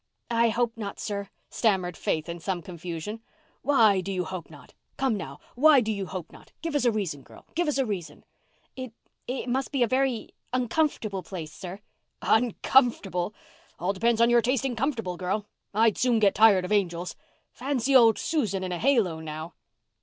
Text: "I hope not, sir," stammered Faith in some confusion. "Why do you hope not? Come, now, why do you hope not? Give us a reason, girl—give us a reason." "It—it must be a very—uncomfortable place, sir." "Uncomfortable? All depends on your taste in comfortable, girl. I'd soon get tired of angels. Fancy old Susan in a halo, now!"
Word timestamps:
"I 0.31 0.49
hope 0.49 0.75
not, 0.77 0.99
sir," 0.99 1.29
stammered 1.51 1.95
Faith 1.95 2.27
in 2.27 2.39
some 2.39 2.63
confusion. 2.63 3.21
"Why 3.61 4.01
do 4.01 4.11
you 4.11 4.25
hope 4.25 4.49
not? 4.49 4.73
Come, 4.97 5.15
now, 5.15 5.37
why 5.53 5.79
do 5.79 5.91
you 5.91 6.07
hope 6.07 6.31
not? 6.31 6.51
Give 6.63 6.73
us 6.73 6.85
a 6.85 6.91
reason, 6.91 7.21
girl—give 7.21 7.67
us 7.67 7.77
a 7.77 7.85
reason." 7.85 8.23
"It—it 8.75 9.47
must 9.47 9.71
be 9.71 9.83
a 9.83 9.87
very—uncomfortable 9.87 11.21
place, 11.21 11.53
sir." 11.53 11.81
"Uncomfortable? 12.23 13.35
All 13.77 13.93
depends 13.93 14.21
on 14.21 14.31
your 14.31 14.41
taste 14.41 14.65
in 14.65 14.75
comfortable, 14.75 15.17
girl. 15.17 15.45
I'd 15.71 15.99
soon 15.99 16.17
get 16.17 16.33
tired 16.33 16.65
of 16.65 16.71
angels. 16.71 17.15
Fancy 17.51 17.95
old 17.95 18.17
Susan 18.17 18.63
in 18.63 18.71
a 18.71 18.79
halo, 18.79 19.19
now!" 19.19 19.53